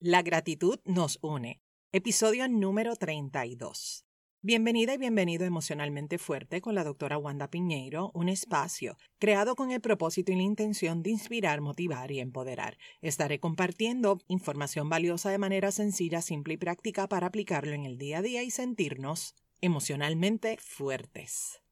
La 0.00 0.20
gratitud 0.20 0.78
nos 0.84 1.18
une. 1.22 1.62
Episodio 1.90 2.46
número 2.48 2.96
32. 2.96 4.04
Bienvenida 4.42 4.92
y 4.92 4.98
bienvenido 4.98 5.46
Emocionalmente 5.46 6.18
Fuerte 6.18 6.60
con 6.60 6.74
la 6.74 6.84
doctora 6.84 7.16
Wanda 7.16 7.48
Piñeiro, 7.48 8.10
un 8.12 8.28
espacio 8.28 8.98
creado 9.18 9.56
con 9.56 9.70
el 9.70 9.80
propósito 9.80 10.32
y 10.32 10.36
la 10.36 10.42
intención 10.42 11.02
de 11.02 11.12
inspirar, 11.12 11.62
motivar 11.62 12.12
y 12.12 12.20
empoderar. 12.20 12.76
Estaré 13.00 13.40
compartiendo 13.40 14.20
información 14.28 14.90
valiosa 14.90 15.30
de 15.30 15.38
manera 15.38 15.72
sencilla, 15.72 16.20
simple 16.20 16.54
y 16.54 16.58
práctica 16.58 17.08
para 17.08 17.28
aplicarlo 17.28 17.72
en 17.72 17.86
el 17.86 17.96
día 17.96 18.18
a 18.18 18.22
día 18.22 18.42
y 18.42 18.50
sentirnos 18.50 19.34
emocionalmente 19.62 20.58
fuertes. 20.60 21.62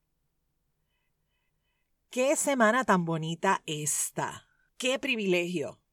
¡Qué 2.09 2.36
semana 2.36 2.84
tan 2.84 3.04
bonita 3.04 3.62
esta! 3.66 4.46
¡Qué 4.79 4.98
privilegio! 4.98 5.83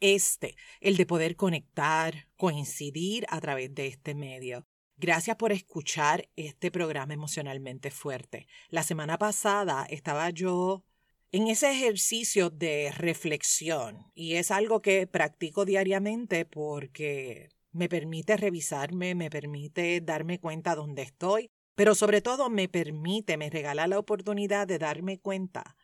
Este, 0.00 0.56
el 0.80 0.96
de 0.96 1.06
poder 1.06 1.36
conectar, 1.36 2.28
coincidir 2.36 3.26
a 3.28 3.40
través 3.40 3.74
de 3.74 3.86
este 3.86 4.14
medio. 4.14 4.66
Gracias 4.96 5.36
por 5.36 5.52
escuchar 5.52 6.28
este 6.36 6.70
programa 6.70 7.14
emocionalmente 7.14 7.90
fuerte. 7.90 8.46
La 8.68 8.82
semana 8.82 9.16
pasada 9.16 9.86
estaba 9.88 10.28
yo 10.30 10.84
en 11.32 11.46
ese 11.46 11.70
ejercicio 11.70 12.50
de 12.50 12.92
reflexión 12.96 14.10
y 14.14 14.34
es 14.34 14.50
algo 14.50 14.82
que 14.82 15.06
practico 15.06 15.64
diariamente 15.64 16.44
porque 16.44 17.48
me 17.72 17.88
permite 17.88 18.36
revisarme, 18.36 19.14
me 19.14 19.30
permite 19.30 20.00
darme 20.00 20.38
cuenta 20.38 20.74
dónde 20.74 21.02
estoy, 21.02 21.50
pero 21.74 21.94
sobre 21.94 22.20
todo 22.20 22.50
me 22.50 22.68
permite, 22.68 23.36
me 23.36 23.48
regala 23.48 23.86
la 23.86 23.98
oportunidad 23.98 24.66
de 24.66 24.78
darme 24.78 25.18
cuenta 25.18 25.76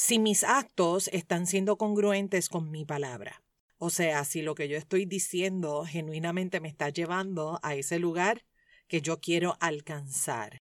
si 0.00 0.20
mis 0.20 0.44
actos 0.44 1.08
están 1.12 1.48
siendo 1.48 1.76
congruentes 1.76 2.48
con 2.48 2.70
mi 2.70 2.84
palabra. 2.84 3.42
O 3.78 3.90
sea, 3.90 4.24
si 4.24 4.42
lo 4.42 4.54
que 4.54 4.68
yo 4.68 4.76
estoy 4.76 5.06
diciendo 5.06 5.84
genuinamente 5.84 6.60
me 6.60 6.68
está 6.68 6.88
llevando 6.88 7.58
a 7.64 7.74
ese 7.74 7.98
lugar 7.98 8.44
que 8.86 9.02
yo 9.02 9.18
quiero 9.18 9.56
alcanzar. 9.58 10.62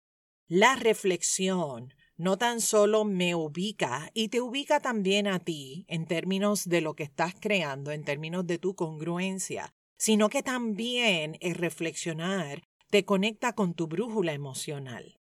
La 0.48 0.76
reflexión 0.76 1.94
no 2.18 2.40
tan 2.40 2.60
solo 2.60 3.06
me 3.06 3.36
ubica 3.36 4.10
y 4.16 4.30
te 4.30 4.42
ubica 4.42 4.80
también 4.80 5.28
a 5.28 5.38
ti 5.38 5.86
en 5.88 6.08
términos 6.08 6.68
de 6.68 6.82
lo 6.82 6.96
que 6.96 7.04
estás 7.04 7.36
creando, 7.40 7.92
en 7.92 8.04
términos 8.04 8.48
de 8.48 8.58
tu 8.58 8.74
congruencia, 8.74 9.76
sino 9.96 10.30
que 10.30 10.42
también 10.42 11.38
el 11.40 11.54
reflexionar 11.54 12.64
te 12.90 13.06
conecta 13.06 13.54
con 13.54 13.76
tu 13.76 13.86
brújula 13.86 14.34
emocional. 14.34 15.19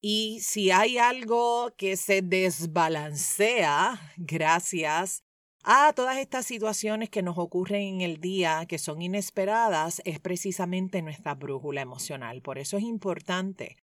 Y 0.00 0.40
si 0.40 0.70
hay 0.70 0.98
algo 0.98 1.72
que 1.76 1.96
se 1.96 2.22
desbalancea 2.22 4.00
gracias 4.16 5.24
a 5.64 5.92
todas 5.92 6.18
estas 6.18 6.46
situaciones 6.46 7.10
que 7.10 7.22
nos 7.22 7.36
ocurren 7.36 7.82
en 7.82 8.00
el 8.02 8.20
día, 8.20 8.64
que 8.66 8.78
son 8.78 9.02
inesperadas, 9.02 10.00
es 10.04 10.20
precisamente 10.20 11.02
nuestra 11.02 11.34
brújula 11.34 11.80
emocional. 11.80 12.42
Por 12.42 12.58
eso 12.58 12.76
es 12.76 12.84
importante 12.84 13.76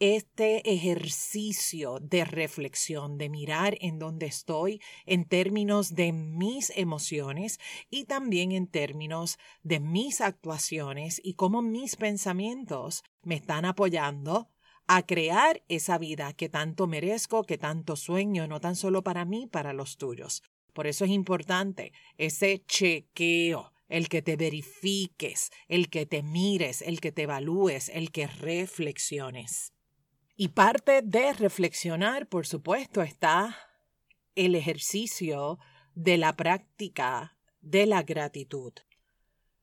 este 0.00 0.72
ejercicio 0.72 1.98
de 2.00 2.24
reflexión, 2.24 3.18
de 3.18 3.28
mirar 3.28 3.76
en 3.82 3.98
dónde 3.98 4.24
estoy 4.24 4.80
en 5.04 5.26
términos 5.26 5.94
de 5.94 6.12
mis 6.12 6.72
emociones 6.74 7.60
y 7.90 8.06
también 8.06 8.52
en 8.52 8.66
términos 8.66 9.38
de 9.62 9.78
mis 9.78 10.22
actuaciones 10.22 11.20
y 11.22 11.34
cómo 11.34 11.60
mis 11.60 11.96
pensamientos 11.96 13.04
me 13.22 13.34
están 13.34 13.66
apoyando 13.66 14.48
a 14.92 15.06
crear 15.06 15.62
esa 15.68 15.98
vida 15.98 16.32
que 16.32 16.48
tanto 16.48 16.88
merezco, 16.88 17.44
que 17.44 17.58
tanto 17.58 17.94
sueño, 17.94 18.48
no 18.48 18.60
tan 18.60 18.74
solo 18.74 19.04
para 19.04 19.24
mí, 19.24 19.46
para 19.46 19.72
los 19.72 19.98
tuyos. 19.98 20.42
Por 20.72 20.88
eso 20.88 21.04
es 21.04 21.12
importante 21.12 21.92
ese 22.18 22.64
chequeo, 22.66 23.72
el 23.88 24.08
que 24.08 24.20
te 24.20 24.34
verifiques, 24.34 25.52
el 25.68 25.90
que 25.90 26.06
te 26.06 26.24
mires, 26.24 26.82
el 26.82 27.00
que 27.00 27.12
te 27.12 27.22
evalúes, 27.22 27.88
el 27.90 28.10
que 28.10 28.26
reflexiones. 28.26 29.72
Y 30.34 30.48
parte 30.48 31.02
de 31.02 31.34
reflexionar, 31.34 32.26
por 32.26 32.48
supuesto, 32.48 33.00
está 33.00 33.56
el 34.34 34.56
ejercicio 34.56 35.60
de 35.94 36.18
la 36.18 36.34
práctica 36.34 37.36
de 37.60 37.86
la 37.86 38.02
gratitud. 38.02 38.72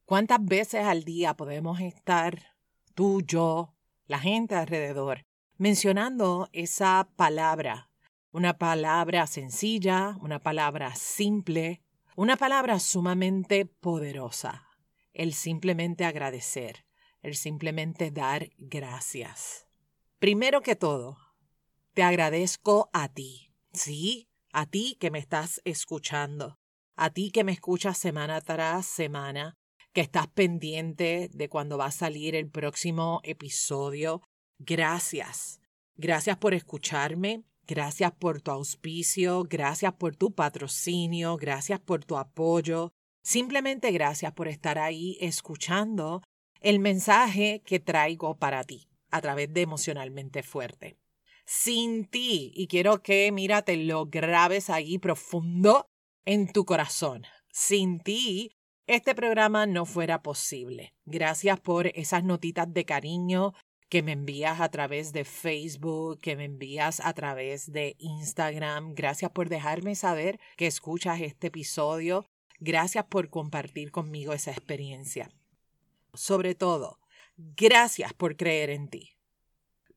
¿Cuántas 0.06 0.40
veces 0.42 0.86
al 0.86 1.04
día 1.04 1.34
podemos 1.34 1.82
estar 1.82 2.56
tú, 2.96 3.22
yo, 3.28 3.74
la 4.08 4.20
gente 4.20 4.56
alrededor, 4.56 5.27
mencionando 5.58 6.50
esa 6.54 7.10
palabra, 7.16 7.90
una 8.32 8.58
palabra 8.58 9.26
sencilla, 9.28 10.18
una 10.22 10.40
palabra 10.40 10.96
simple, 10.96 11.82
una 12.16 12.38
palabra 12.38 12.80
sumamente 12.80 13.66
poderosa, 13.66 14.68
el 15.14 15.34
simplemente 15.34 16.06
agradecer, 16.06 16.86
el 17.22 17.36
simplemente 17.36 18.12
dar 18.12 18.50
gracias. 18.58 19.68
Primero 20.20 20.62
que 20.62 20.76
todo, 20.76 21.18
te 21.94 22.04
agradezco 22.04 22.90
a 22.94 23.10
ti, 23.10 23.54
sí, 23.74 24.28
a 24.52 24.66
ti 24.66 24.98
que 25.00 25.12
me 25.12 25.20
estás 25.20 25.62
escuchando, 25.66 26.60
a 26.96 27.10
ti 27.10 27.32
que 27.32 27.44
me 27.44 27.52
escuchas 27.52 27.98
semana 27.98 28.42
tras 28.42 28.86
semana, 28.86 29.56
que 29.94 30.02
estás 30.02 30.28
pendiente 30.28 31.30
de 31.34 31.50
cuando 31.50 31.78
va 31.78 31.86
a 31.86 31.92
salir 31.92 32.36
el 32.36 32.50
próximo 32.50 33.20
episodio. 33.24 34.22
Gracias. 34.60 35.60
Gracias 35.96 36.38
por 36.38 36.54
escucharme. 36.54 37.44
Gracias 37.68 38.12
por 38.14 38.42
tu 38.42 38.52
auspicio. 38.52 39.44
Gracias 39.44 39.94
por 39.94 40.16
tu 40.16 40.34
patrocinio. 40.34 41.38
Gracias 41.38 41.80
por 41.80 42.06
tu 42.06 42.18
apoyo. 42.18 42.94
Simplemente 43.24 43.92
gracias 43.92 44.32
por 44.34 44.48
estar 44.48 44.80
ahí 44.80 45.18
escuchando 45.20 46.22
el 46.62 46.80
mensaje 46.80 47.62
que 47.66 47.80
traigo 47.80 48.38
para 48.38 48.64
ti 48.64 48.88
a 49.12 49.22
través 49.22 49.54
de 49.54 49.62
emocionalmente 49.62 50.44
fuerte. 50.44 50.98
Sin 51.46 52.06
ti, 52.06 52.52
y 52.56 52.68
quiero 52.68 53.02
que, 53.02 53.32
mira, 53.32 53.62
te 53.62 53.78
lo 53.78 54.06
grabes 54.06 54.70
ahí 54.70 54.98
profundo 54.98 55.88
en 56.26 56.52
tu 56.52 56.66
corazón. 56.66 57.24
Sin 57.50 58.00
ti, 58.00 58.52
este 58.86 59.16
programa 59.16 59.66
no 59.66 59.86
fuera 59.86 60.22
posible. 60.22 60.94
Gracias 61.06 61.60
por 61.60 61.88
esas 61.88 62.24
notitas 62.24 62.74
de 62.74 62.86
cariño 62.86 63.54
que 63.90 64.04
me 64.04 64.12
envías 64.12 64.60
a 64.60 64.70
través 64.70 65.14
de 65.14 65.24
Facebook, 65.24 66.20
que 66.20 66.36
me 66.36 66.46
envías 66.46 67.00
a 67.00 67.14
través 67.14 67.72
de 67.72 67.96
Instagram. 68.00 68.94
Gracias 68.96 69.32
por 69.32 69.50
dejarme 69.50 69.96
saber 69.96 70.40
que 70.58 70.68
escuchas 70.68 71.22
este 71.22 71.48
episodio. 71.48 72.26
Gracias 72.60 73.06
por 73.06 73.30
compartir 73.30 73.92
conmigo 73.92 74.34
esa 74.34 74.52
experiencia. 74.52 75.30
Sobre 76.14 76.56
todo, 76.56 77.00
gracias 77.38 78.14
por 78.14 78.36
creer 78.36 78.72
en 78.72 78.90
ti. 78.90 79.12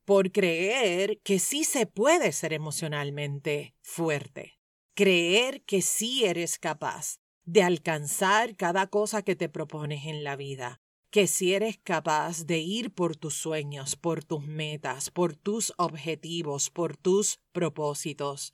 Por 0.05 0.31
creer 0.31 1.21
que 1.23 1.39
sí 1.39 1.65
se 1.65 1.87
puede 1.87 2.33
ser 2.33 2.53
emocionalmente 2.53 3.75
fuerte. 3.83 4.59
Creer 4.95 5.63
que 5.63 5.83
sí 5.83 6.25
eres 6.25 6.59
capaz 6.59 7.21
de 7.45 7.63
alcanzar 7.63 8.55
cada 8.57 8.87
cosa 8.87 9.23
que 9.23 9.35
te 9.35 9.49
propones 9.49 10.07
en 10.07 10.23
la 10.23 10.37
vida, 10.37 10.81
que 11.11 11.27
si 11.27 11.55
eres 11.55 11.79
capaz 11.79 12.47
de 12.47 12.59
ir 12.59 12.93
por 12.95 13.17
tus 13.17 13.35
sueños, 13.35 13.97
por 13.97 14.25
tus 14.25 14.45
metas, 14.47 15.11
por 15.11 15.35
tus 15.35 15.73
objetivos, 15.77 16.71
por 16.71 16.97
tus 16.97 17.41
propósitos, 17.53 18.53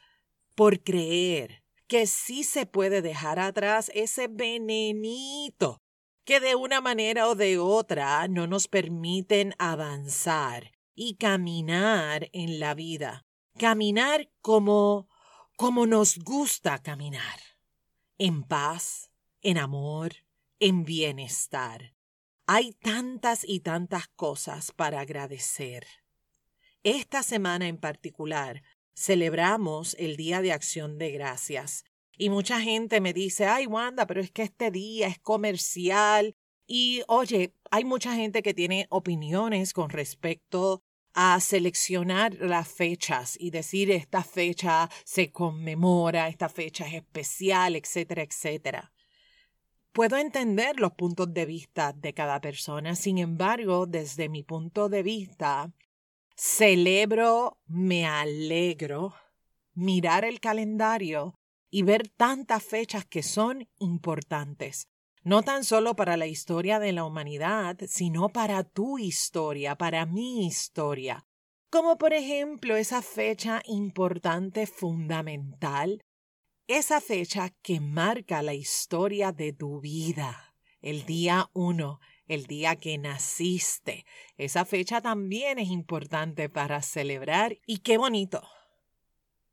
por 0.55 0.83
creer 0.83 1.62
que 1.87 2.06
sí 2.06 2.43
se 2.43 2.67
puede 2.67 3.03
dejar 3.03 3.39
atrás 3.39 3.91
ese 3.94 4.28
venenito 4.28 5.83
que 6.25 6.41
de 6.41 6.56
una 6.56 6.81
manera 6.81 7.28
o 7.28 7.34
de 7.34 7.59
otra 7.59 8.27
no 8.27 8.47
nos 8.47 8.67
permiten 8.67 9.55
avanzar 9.59 10.73
y 10.94 11.17
caminar 11.17 12.28
en 12.33 12.59
la 12.59 12.75
vida, 12.75 13.27
caminar 13.59 14.31
como 14.41 15.09
como 15.56 15.87
nos 15.87 16.19
gusta 16.19 16.83
caminar 16.83 17.41
en 18.19 18.43
paz, 18.43 19.11
en 19.41 19.56
amor, 19.56 20.12
en 20.61 20.84
bienestar. 20.84 21.95
Hay 22.48 22.75
tantas 22.75 23.44
y 23.44 23.58
tantas 23.58 24.06
cosas 24.06 24.70
para 24.70 25.00
agradecer. 25.00 25.84
Esta 26.84 27.25
semana 27.25 27.66
en 27.66 27.76
particular 27.76 28.62
celebramos 28.94 29.96
el 29.98 30.16
Día 30.16 30.40
de 30.40 30.52
Acción 30.52 30.96
de 30.96 31.10
Gracias 31.10 31.84
y 32.16 32.31
mucha 32.31 32.60
gente 32.60 33.00
me 33.00 33.12
dice, 33.12 33.46
ay 33.46 33.66
Wanda, 33.66 34.06
pero 34.06 34.20
es 34.20 34.31
que 34.31 34.44
este 34.44 34.70
día 34.70 35.08
es 35.08 35.19
comercial. 35.19 36.37
Y 36.69 37.02
oye, 37.08 37.52
hay 37.72 37.84
mucha 37.84 38.14
gente 38.14 38.43
que 38.43 38.54
tiene 38.54 38.87
opiniones 38.90 39.72
con 39.72 39.90
respecto 39.90 40.84
a 41.14 41.40
seleccionar 41.40 42.37
las 42.38 42.69
fechas 42.69 43.37
y 43.40 43.50
decir 43.50 43.90
esta 43.90 44.22
fecha 44.22 44.88
se 45.04 45.32
conmemora, 45.32 46.28
esta 46.28 46.48
fecha 46.48 46.87
es 46.87 46.94
especial, 46.94 47.75
etcétera, 47.75 48.22
etcétera. 48.22 48.93
Puedo 49.96 50.19
entender 50.19 50.78
los 50.78 50.93
puntos 50.93 51.32
de 51.32 51.46
vista 51.46 51.94
de 51.94 52.12
cada 52.12 52.38
persona, 52.43 52.94
sin 52.94 53.16
embargo, 53.16 53.87
desde 53.87 54.28
mi 54.28 54.43
punto 54.43 54.90
de 54.90 55.02
vista, 55.02 55.72
celebro, 56.37 57.56
me 57.66 58.04
alegro 58.04 59.14
mirar 59.72 60.26
el 60.26 60.38
calendario 60.38 61.32
y 61.70 61.82
ver 61.82 62.10
tantas 62.10 62.62
fechas 62.62 63.06
que 63.06 63.22
son 63.22 63.70
importantes, 63.78 64.87
no 65.22 65.40
tan 65.40 65.64
solo 65.64 65.96
para 65.96 66.19
la 66.19 66.26
historia 66.26 66.78
de 66.78 66.93
la 66.93 67.04
humanidad, 67.04 67.78
sino 67.88 68.28
para 68.28 68.64
tu 68.64 68.98
historia, 68.98 69.76
para 69.76 70.04
mi 70.04 70.46
historia. 70.46 71.25
Como 71.70 71.96
por 71.96 72.12
ejemplo 72.12 72.76
esa 72.76 73.00
fecha 73.00 73.62
importante, 73.64 74.66
fundamental, 74.66 76.02
esa 76.69 77.01
fecha 77.01 77.51
que 77.63 77.81
marca 77.81 78.43
la 78.43 78.55
historia 78.55 79.33
de 79.33 79.53
tu 79.53 79.81
vida, 79.81 80.55
el 80.81 81.07
día 81.07 81.49
uno, 81.53 82.01
el 82.27 82.47
día 82.47 82.75
que 82.77 82.99
naciste. 82.99 84.05
Esa 84.37 84.65
fecha 84.65 85.01
también 85.01 85.59
es 85.59 85.69
importante 85.69 86.49
para 86.49 86.83
celebrar 86.83 87.59
y 87.67 87.79
qué 87.79 87.99
bonito. 87.99 88.43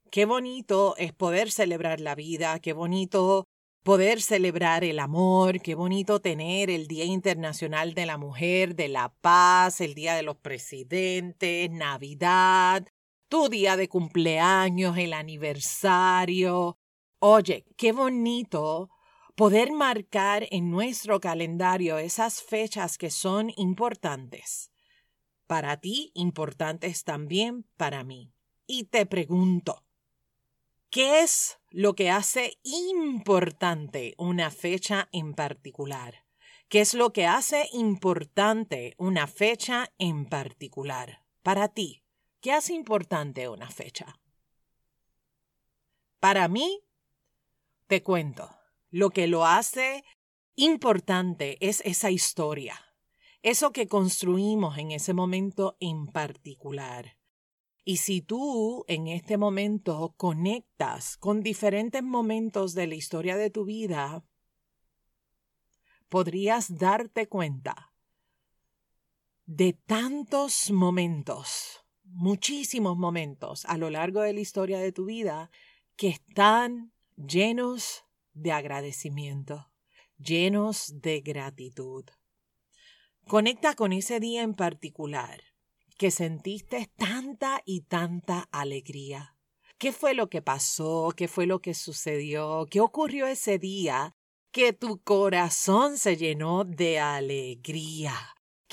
Qué 0.10 0.26
bonito 0.26 0.96
es 0.98 1.14
poder 1.14 1.52
celebrar 1.52 2.00
la 2.00 2.16
vida, 2.16 2.60
qué 2.60 2.74
bonito 2.74 3.46
poder 3.84 4.22
celebrar 4.22 4.84
el 4.84 5.00
amor, 5.00 5.62
qué 5.62 5.76
bonito 5.76 6.20
tener 6.20 6.70
el 6.70 6.88
Día 6.88 7.06
Internacional 7.06 7.94
de 7.94 8.06
la 8.06 8.18
Mujer, 8.18 8.76
de 8.76 8.88
la 8.88 9.14
Paz, 9.22 9.82
el 9.82 9.94
Día 9.94 10.16
de 10.16 10.24
los 10.24 10.38
Presidentes, 10.38 11.70
Navidad, 11.70 12.88
tu 13.28 13.50
día 13.50 13.76
de 13.76 13.90
cumpleaños, 13.90 14.98
el 14.98 15.14
aniversario. 15.14 16.78
Oye, 17.26 17.64
qué 17.78 17.94
bonito 17.94 18.90
poder 19.36 19.72
marcar 19.72 20.46
en 20.52 20.70
nuestro 20.70 21.22
calendario 21.22 21.98
esas 21.98 22.44
fechas 22.44 22.98
que 22.98 23.10
son 23.10 23.50
importantes. 23.56 24.72
Para 25.48 25.80
ti, 25.80 26.12
importantes 26.16 27.06
también 27.06 27.66
para 27.78 28.04
mí. 28.04 28.34
Y 28.68 28.88
te 28.88 29.06
pregunto, 29.06 29.86
¿qué 30.90 31.22
es 31.22 31.60
lo 31.70 31.96
que 31.96 32.10
hace 32.10 32.58
importante 32.62 34.16
una 34.18 34.52
fecha 34.52 35.08
en 35.14 35.34
particular? 35.34 36.26
¿Qué 36.68 36.82
es 36.82 36.94
lo 36.94 37.14
que 37.14 37.26
hace 37.26 37.70
importante 37.72 38.96
una 38.98 39.28
fecha 39.28 39.94
en 39.98 40.26
particular? 40.26 41.24
Para 41.42 41.70
ti, 41.70 42.04
¿qué 42.42 42.52
hace 42.52 42.74
importante 42.74 43.48
una 43.48 43.70
fecha? 43.70 44.20
Para 46.20 46.50
mí, 46.50 46.83
te 47.88 48.04
cuento 48.04 48.50
lo 48.90 49.10
que 49.10 49.28
lo 49.28 49.46
hace 49.46 50.04
importante 50.56 51.58
es 51.68 51.82
esa 51.84 52.12
historia, 52.12 52.80
eso 53.42 53.72
que 53.72 53.88
construimos 53.88 54.78
en 54.78 54.92
ese 54.92 55.14
momento 55.14 55.78
en 55.80 56.06
particular. 56.06 57.18
Y 57.84 57.98
si 57.98 58.22
tú 58.22 58.86
en 58.88 59.08
este 59.08 59.38
momento 59.38 60.14
conectas 60.16 61.18
con 61.18 61.42
diferentes 61.42 62.04
momentos 62.04 62.76
de 62.76 62.88
la 62.88 62.96
historia 62.96 63.36
de 63.36 63.50
tu 63.50 63.66
vida, 63.66 64.24
podrías 66.08 66.78
darte 66.78 67.28
cuenta 67.28 67.94
de 69.46 69.74
tantos 69.74 70.72
momentos, 70.72 71.84
muchísimos 72.04 72.96
momentos 72.96 73.66
a 73.66 73.78
lo 73.78 73.90
largo 73.90 74.22
de 74.22 74.34
la 74.34 74.40
historia 74.40 74.80
de 74.80 74.92
tu 74.92 75.06
vida 75.06 75.50
que 75.96 76.10
están 76.10 76.94
llenos 77.18 78.06
de 78.34 78.52
agradecimiento, 78.52 79.72
llenos 80.18 81.02
de 81.02 81.22
gratitud. 81.22 82.06
Conecta 83.28 83.76
con 83.76 83.94
ese 83.94 84.20
día 84.20 84.44
en 84.44 84.54
particular 84.54 85.42
que 85.98 86.12
sentiste 86.12 86.92
tanta 86.98 87.62
y 87.66 87.82
tanta 87.82 88.50
alegría. 88.52 89.38
¿Qué 89.78 89.92
fue 89.92 90.14
lo 90.14 90.30
que 90.30 90.42
pasó? 90.42 91.14
¿Qué 91.16 91.28
fue 91.28 91.46
lo 91.46 91.62
que 91.62 91.74
sucedió? 91.74 92.68
¿Qué 92.70 92.82
ocurrió 92.82 93.28
ese 93.28 93.60
día 93.60 94.16
que 94.52 94.74
tu 94.74 95.02
corazón 95.02 95.98
se 95.98 96.18
llenó 96.18 96.64
de 96.64 97.00
alegría? 97.00 98.14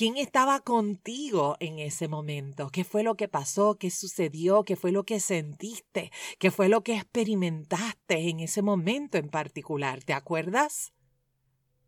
¿Quién 0.01 0.17
estaba 0.17 0.61
contigo 0.61 1.59
en 1.61 1.79
ese 1.79 2.09
momento? 2.09 2.71
¿Qué 2.71 2.85
fue 2.85 3.03
lo 3.03 3.17
que 3.17 3.29
pasó? 3.29 3.77
¿Qué 3.77 3.91
sucedió? 3.91 4.65
¿Qué 4.65 4.75
fue 4.75 4.93
lo 4.93 5.05
que 5.05 5.21
sentiste? 5.21 6.11
¿Qué 6.39 6.51
fue 6.51 6.71
lo 6.71 6.83
que 6.83 6.97
experimentaste 6.97 8.31
en 8.31 8.41
ese 8.41 8.63
momento 8.63 9.19
en 9.19 9.29
particular? 9.29 10.03
¿Te 10.03 10.15
acuerdas? 10.15 10.95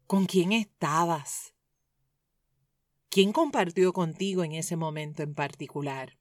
¿Con 0.06 0.26
quién 0.26 0.52
estabas? 0.52 1.54
¿Quién 3.08 3.32
compartió 3.32 3.94
contigo 3.94 4.44
en 4.44 4.52
ese 4.52 4.76
momento 4.76 5.22
en 5.22 5.34
particular? 5.34 6.18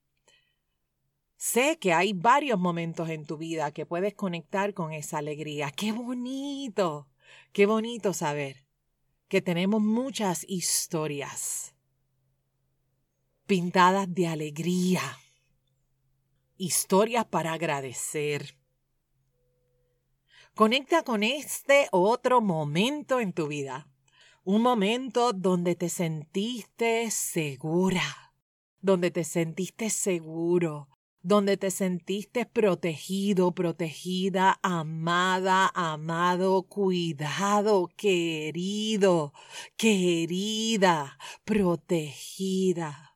Sé 1.35 1.77
que 1.77 1.91
hay 1.91 2.13
varios 2.13 2.57
momentos 2.57 3.09
en 3.09 3.25
tu 3.25 3.35
vida 3.35 3.73
que 3.73 3.85
puedes 3.85 4.13
conectar 4.13 4.73
con 4.73 4.93
esa 4.93 5.17
alegría. 5.17 5.71
¡Qué 5.71 5.91
bonito! 5.91 7.09
¡Qué 7.51 7.65
bonito 7.65 8.13
saber 8.13 8.65
que 9.27 9.41
tenemos 9.41 9.81
muchas 9.81 10.45
historias! 10.47 11.75
Pintadas 13.51 14.07
de 14.15 14.27
alegría, 14.27 15.01
historias 16.55 17.25
para 17.25 17.51
agradecer. 17.51 18.55
Conecta 20.55 21.03
con 21.03 21.21
este 21.21 21.89
otro 21.91 22.39
momento 22.39 23.19
en 23.19 23.33
tu 23.33 23.49
vida, 23.49 23.89
un 24.45 24.61
momento 24.61 25.33
donde 25.33 25.75
te 25.75 25.89
sentiste 25.89 27.11
segura, 27.11 28.31
donde 28.79 29.11
te 29.11 29.25
sentiste 29.25 29.89
seguro, 29.89 30.87
donde 31.21 31.57
te 31.57 31.71
sentiste 31.71 32.45
protegido, 32.45 33.51
protegida, 33.51 34.59
amada, 34.63 35.69
amado, 35.75 36.63
cuidado, 36.63 37.89
querido, 37.97 39.33
querida, 39.75 41.17
protegida. 41.43 43.10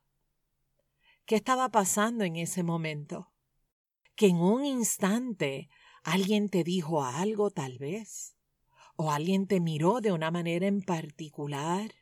¿Qué 1.26 1.34
estaba 1.34 1.68
pasando 1.70 2.22
en 2.22 2.36
ese 2.36 2.62
momento? 2.62 3.32
Que 4.14 4.28
en 4.28 4.36
un 4.36 4.64
instante 4.64 5.68
alguien 6.04 6.48
te 6.48 6.62
dijo 6.62 7.02
algo 7.02 7.50
tal 7.50 7.78
vez, 7.78 8.36
o 8.94 9.10
alguien 9.10 9.48
te 9.48 9.58
miró 9.58 10.00
de 10.00 10.12
una 10.12 10.30
manera 10.30 10.68
en 10.68 10.82
particular, 10.82 11.92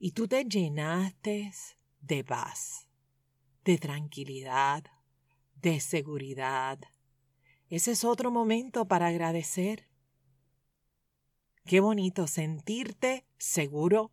y 0.00 0.10
tú 0.10 0.26
te 0.26 0.44
llenaste 0.44 1.52
de 2.00 2.24
paz, 2.24 2.88
de 3.62 3.78
tranquilidad, 3.78 4.82
de 5.54 5.78
seguridad. 5.78 6.80
Ese 7.68 7.92
es 7.92 8.02
otro 8.02 8.32
momento 8.32 8.88
para 8.88 9.06
agradecer. 9.06 9.88
Qué 11.64 11.78
bonito 11.78 12.26
sentirte 12.26 13.24
seguro, 13.38 14.10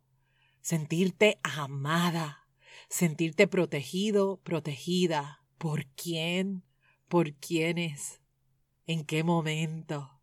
sentirte 0.60 1.40
amada, 1.42 2.45
sentirte 2.88 3.46
protegido, 3.46 4.40
protegida. 4.42 5.42
¿Por 5.58 5.86
quién? 5.86 6.64
¿Por 7.08 7.34
quiénes? 7.34 8.20
¿En 8.86 9.04
qué 9.04 9.22
momento? 9.24 10.16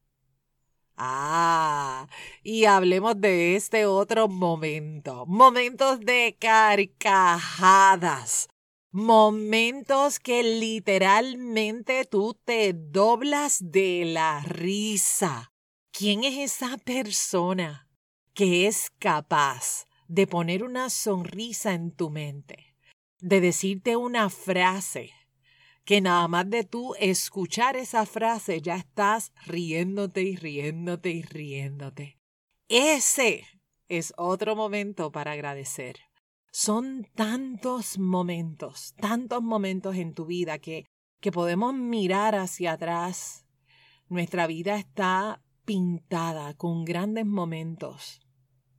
Ah, 0.96 2.08
y 2.44 2.66
hablemos 2.66 3.20
de 3.20 3.56
este 3.56 3.86
otro 3.86 4.28
momento. 4.28 5.26
Momentos 5.26 6.00
de 6.00 6.38
carcajadas. 6.40 7.88
Momentos 8.92 10.20
que 10.20 10.44
literalmente 10.44 12.06
tú 12.06 12.40
te 12.46 12.74
doblas 12.74 13.58
de 13.60 14.06
la 14.06 14.42
risa. 14.42 15.52
¿Quién 15.92 16.24
es 16.24 16.54
esa 16.54 16.78
persona 16.78 17.90
que 18.34 18.68
es 18.68 18.92
capaz 19.00 19.86
de 20.14 20.28
poner 20.28 20.64
una 20.64 20.92
sonrisa 20.92 21.74
en 21.74 21.90
tu 21.90 22.12
mente, 22.12 22.76
de 23.20 23.42
decirte 23.42 23.96
una 23.96 24.30
frase 24.30 25.10
que 25.86 26.02
nada 26.02 26.28
más 26.28 26.48
de 26.48 26.64
tú 26.64 26.94
escuchar 27.00 27.78
esa 27.78 28.06
frase 28.06 28.62
ya 28.62 28.76
estás 28.76 29.34
riéndote 29.48 30.22
y 30.22 30.36
riéndote 30.36 31.10
y 31.10 31.24
riéndote. 31.24 32.20
Ese 32.70 33.44
es 33.88 34.14
otro 34.16 34.56
momento 34.56 35.12
para 35.12 35.32
agradecer. 35.32 35.98
Son 36.52 37.08
tantos 37.16 37.98
momentos, 37.98 38.94
tantos 38.98 39.42
momentos 39.42 39.96
en 39.96 40.14
tu 40.14 40.28
vida 40.28 40.60
que, 40.60 40.86
que 41.22 41.32
podemos 41.32 41.74
mirar 41.74 42.36
hacia 42.36 42.74
atrás. 42.74 43.48
Nuestra 44.10 44.46
vida 44.46 44.78
está 44.78 45.42
pintada 45.66 46.54
con 46.54 46.86
grandes 46.86 47.26
momentos 47.26 48.23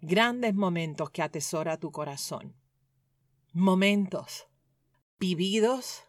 grandes 0.07 0.55
momentos 0.55 1.11
que 1.11 1.23
atesora 1.23 1.79
tu 1.79 1.91
corazón. 1.91 2.55
Momentos 3.53 4.47
vividos 5.19 6.05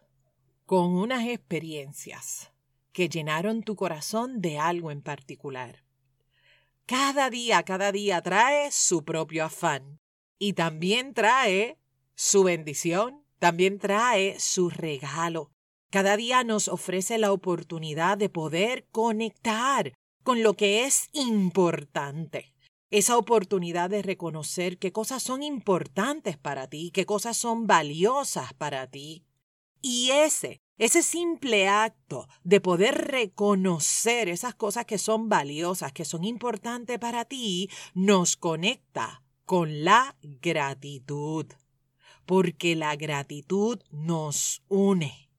con 0.66 0.94
unas 0.96 1.26
experiencias 1.28 2.52
que 2.92 3.08
llenaron 3.08 3.64
tu 3.64 3.76
corazón 3.76 4.42
de 4.42 4.58
algo 4.58 4.92
en 4.92 5.02
particular. 5.02 5.84
Cada 6.86 7.30
día, 7.30 7.64
cada 7.64 7.92
día 7.92 8.22
trae 8.22 8.72
su 8.72 9.06
propio 9.06 9.46
afán 9.46 10.00
y 10.38 10.54
también 10.54 11.14
trae 11.14 11.78
su 12.16 12.44
bendición, 12.44 13.24
también 13.40 13.80
trae 13.80 14.40
su 14.40 14.70
regalo. 14.70 15.52
Cada 15.90 16.18
día 16.18 16.44
nos 16.44 16.68
ofrece 16.68 17.18
la 17.18 17.32
oportunidad 17.32 18.18
de 18.18 18.30
poder 18.30 18.88
conectar 18.92 19.94
con 20.24 20.44
lo 20.44 20.56
que 20.56 20.86
es 20.86 21.10
importante 21.14 22.55
esa 22.98 23.18
oportunidad 23.18 23.90
de 23.90 24.02
reconocer 24.02 24.78
qué 24.78 24.94
cosas 24.94 25.22
son 25.22 25.44
importantes 25.44 26.38
para 26.38 26.70
ti, 26.70 26.92
qué 26.94 27.06
cosas 27.06 27.36
son 27.36 27.68
valiosas 27.68 28.54
para 28.54 28.88
ti. 28.88 29.26
Y 29.82 30.12
ese, 30.12 30.62
ese 30.78 31.04
simple 31.04 31.68
acto 31.68 32.30
de 32.46 32.62
poder 32.62 32.96
reconocer 32.96 34.30
esas 34.30 34.56
cosas 34.56 34.86
que 34.86 34.98
son 34.98 35.28
valiosas, 35.28 35.92
que 35.92 36.06
son 36.06 36.24
importantes 36.24 36.98
para 36.98 37.26
ti, 37.26 37.70
nos 37.94 38.38
conecta 38.38 39.24
con 39.44 39.84
la 39.84 40.16
gratitud. 40.22 41.48
Porque 42.26 42.78
la 42.78 42.96
gratitud 42.96 43.82
nos 43.92 44.64
une. 44.70 45.30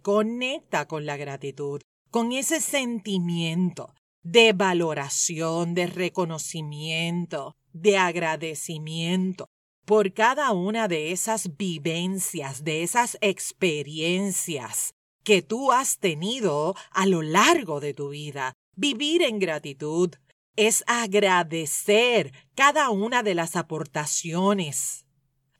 Conecta 0.00 0.88
con 0.88 1.04
la 1.04 1.18
gratitud, 1.18 1.82
con 2.10 2.32
ese 2.32 2.62
sentimiento 2.62 3.92
de 4.24 4.52
valoración, 4.52 5.74
de 5.74 5.86
reconocimiento, 5.86 7.56
de 7.72 7.98
agradecimiento 7.98 9.46
por 9.84 10.12
cada 10.14 10.52
una 10.52 10.88
de 10.88 11.12
esas 11.12 11.56
vivencias, 11.56 12.64
de 12.64 12.82
esas 12.82 13.18
experiencias 13.20 14.94
que 15.22 15.42
tú 15.42 15.72
has 15.72 15.98
tenido 15.98 16.74
a 16.90 17.06
lo 17.06 17.22
largo 17.22 17.80
de 17.80 17.94
tu 17.94 18.10
vida. 18.10 18.54
Vivir 18.76 19.22
en 19.22 19.38
gratitud 19.38 20.14
es 20.56 20.84
agradecer 20.86 22.32
cada 22.54 22.90
una 22.90 23.22
de 23.22 23.34
las 23.34 23.56
aportaciones 23.56 25.03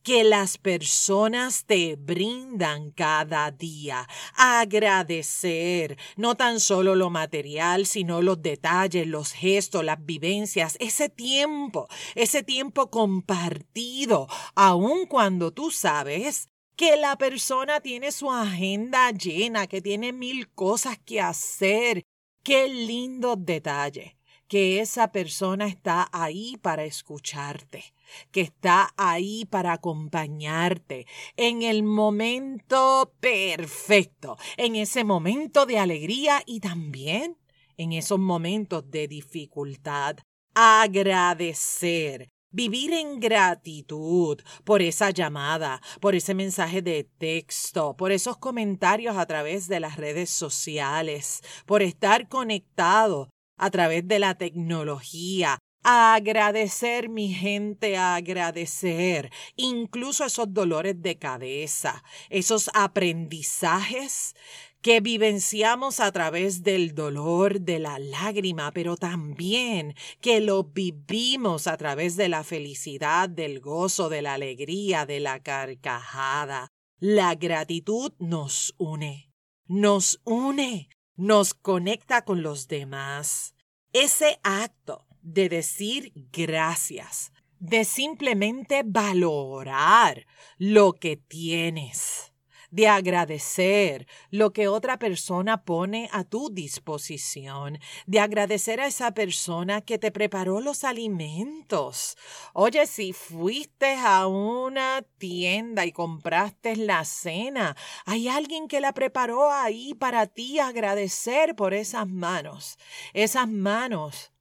que 0.04 0.23
las 0.23 0.58
personas 0.58 1.64
te 1.64 1.96
brindan 1.96 2.90
cada 2.90 3.50
día. 3.50 4.06
Agradecer 4.34 5.99
no 6.16 6.37
tan 6.37 6.61
solo 6.61 6.94
lo 6.94 7.08
material, 7.08 7.87
sino 7.87 8.20
los 8.20 8.42
detalles, 8.42 9.06
los 9.06 9.32
gestos, 9.32 9.82
las 9.82 10.04
vivencias, 10.04 10.76
ese 10.78 11.08
tiempo, 11.08 11.88
ese 12.14 12.42
tiempo 12.42 12.90
compartido, 12.90 14.28
aun 14.54 15.06
cuando 15.06 15.52
tú 15.52 15.70
sabes 15.70 16.49
que 16.76 16.99
la 16.99 17.16
persona 17.16 17.80
tiene 17.80 18.12
su 18.12 18.30
agenda 18.30 19.11
llena, 19.11 19.66
que 19.66 19.80
tiene 19.80 20.12
mil 20.12 20.50
cosas 20.50 20.99
que 20.99 21.23
hacer. 21.23 22.02
Qué 22.42 22.68
lindo 22.68 23.37
detalle 23.37 24.18
que 24.49 24.80
esa 24.80 25.12
persona 25.12 25.66
está 25.66 26.11
ahí 26.12 26.58
para 26.58 26.84
escucharte 26.84 27.94
que 28.30 28.40
está 28.42 28.92
ahí 28.96 29.44
para 29.46 29.73
acompañarte 29.73 31.06
en 31.37 31.62
el 31.62 31.82
momento 31.82 33.12
perfecto, 33.20 34.37
en 34.56 34.76
ese 34.76 35.04
momento 35.04 35.66
de 35.66 35.78
alegría 35.78 36.42
y 36.46 36.61
también 36.61 37.38
en 37.76 37.92
esos 37.92 38.18
momentos 38.18 38.90
de 38.90 39.08
dificultad. 39.08 40.18
Agradecer 40.54 42.28
Vivir 42.56 42.92
en 42.92 43.18
gratitud 43.18 44.40
por 44.62 44.80
esa 44.80 45.11
llamada, 45.11 45.82
por 46.00 46.14
ese 46.14 46.34
mensaje 46.34 46.82
de 46.82 47.02
texto, 47.02 47.96
por 47.96 48.12
esos 48.12 48.37
comentarios 48.37 49.16
a 49.16 49.26
través 49.26 49.66
de 49.66 49.80
las 49.80 49.96
redes 49.96 50.30
sociales, 50.30 51.40
por 51.66 51.82
estar 51.82 52.28
conectado 52.28 53.28
a 53.58 53.70
través 53.73 54.06
de 54.06 54.20
la 54.20 54.37
tecnología, 54.37 55.58
agradecer, 55.85 57.09
mi 57.09 57.33
gente, 57.33 57.97
agradecer. 57.97 59.31
Incluso 59.55 60.25
esos 60.25 60.53
dolores 60.53 61.00
de 61.00 61.19
cabeza, 61.19 62.03
esos 62.31 62.71
aprendizajes 62.75 64.35
que 64.81 65.00
vivenciamos 65.00 66.00
a 66.00 66.12
través 66.12 66.62
del 66.62 66.95
dolor, 66.95 67.61
de 67.61 67.79
la 67.79 67.99
lágrima, 67.99 68.71
pero 68.73 68.97
también 68.97 69.95
que 70.21 70.41
lo 70.41 70.64
vivimos 70.64 71.67
a 71.67 71.76
través 71.76 72.17
de 72.17 72.29
la 72.29 72.45
felicidad, 72.45 73.29
del 73.29 73.61
gozo, 73.61 74.09
de 74.09 74.21
la 74.21 74.35
alegría, 74.35 75.07
de 75.07 75.21
la 75.21 75.43
carcajada. 75.43 76.69
La 76.99 77.35
gratitud 77.35 78.12
nos 78.19 78.75
une, 78.79 79.33
nos 79.67 80.21
une, 80.25 80.88
nos 81.17 81.55
conecta 81.55 82.25
con 82.25 82.43
los 82.43 82.69
demás. 82.69 83.55
Ese 83.95 84.38
acto 84.43 85.07
de 85.25 85.49
decir 85.49 86.12
gracias, 86.33 87.33
de 87.59 87.85
simplemente 87.85 88.83
valorar 88.85 90.26
lo 90.59 90.93
que 90.93 91.16
tienes, 91.16 92.35
de 92.71 92.88
agradecer 92.88 94.07
lo 94.31 94.52
que 94.52 94.69
otra 94.69 94.99
persona 94.99 95.64
pone 95.64 96.11
a 96.12 96.25
tu 96.25 96.50
disposición, 96.50 97.78
de 98.07 98.21
agradecer 98.21 98.81
a 98.81 98.87
esa 98.87 99.14
persona 99.14 99.81
que 99.81 99.97
te 99.97 100.11
preparó 100.11 100.61
los 100.61 100.85
alimentos. 100.85 102.19
Oye, 102.52 102.87
si 102.87 103.14
fuiste 103.14 103.95
a 103.95 104.26
una 104.26 105.07
tienda 105.16 105.87
y 105.87 105.93
compraste 105.93 106.76
la 106.76 107.02
cena, 107.07 107.76
hay 108.04 108.28
alguien 108.28 108.69
que 108.69 108.81
la 108.81 108.93
preparó 108.93 109.50
ahí 109.50 109.95
para 109.95 110.26
ti, 110.26 110.59
agradecer 110.59 111.54
por 111.54 111.73
esas 111.73 112.07
manos, 112.07 112.76
esas 113.14 113.49
manos 113.49 114.34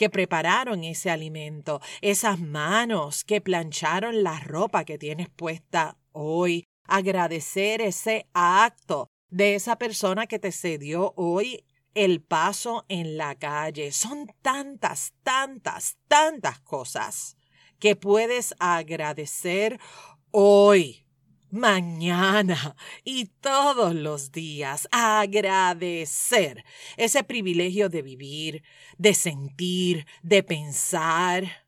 que 0.00 0.08
prepararon 0.08 0.82
ese 0.82 1.10
alimento, 1.10 1.82
esas 2.00 2.40
manos 2.40 3.22
que 3.22 3.42
plancharon 3.42 4.22
la 4.22 4.40
ropa 4.40 4.86
que 4.86 4.96
tienes 4.96 5.28
puesta 5.28 5.98
hoy, 6.12 6.64
agradecer 6.84 7.82
ese 7.82 8.26
acto 8.32 9.08
de 9.28 9.56
esa 9.56 9.76
persona 9.76 10.26
que 10.26 10.38
te 10.38 10.52
cedió 10.52 11.12
hoy 11.16 11.66
el 11.92 12.22
paso 12.22 12.86
en 12.88 13.18
la 13.18 13.34
calle. 13.34 13.92
Son 13.92 14.26
tantas, 14.40 15.12
tantas, 15.22 15.98
tantas 16.08 16.60
cosas 16.60 17.36
que 17.78 17.94
puedes 17.94 18.54
agradecer 18.58 19.78
hoy 20.30 21.04
mañana 21.50 22.76
y 23.04 23.26
todos 23.40 23.94
los 23.94 24.32
días 24.32 24.88
agradecer 24.90 26.64
ese 26.96 27.24
privilegio 27.24 27.88
de 27.88 28.02
vivir, 28.02 28.62
de 28.98 29.14
sentir, 29.14 30.06
de 30.22 30.42
pensar, 30.42 31.66